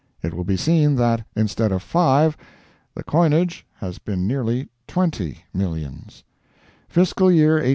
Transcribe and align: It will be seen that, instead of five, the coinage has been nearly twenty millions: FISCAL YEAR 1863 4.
It 0.23 0.33
will 0.33 0.43
be 0.43 0.57
seen 0.57 0.95
that, 0.95 1.27
instead 1.35 1.71
of 1.71 1.83
five, 1.83 2.35
the 2.95 3.03
coinage 3.03 3.67
has 3.75 3.99
been 3.99 4.25
nearly 4.25 4.67
twenty 4.87 5.43
millions: 5.53 6.23
FISCAL 6.89 7.29
YEAR 7.31 7.49
1863 7.57 7.69
4. 7.69 7.69